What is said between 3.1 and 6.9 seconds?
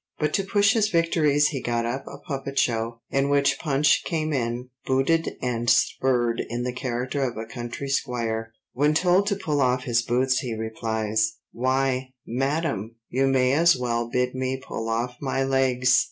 in which Punch came in, booted and spurred in the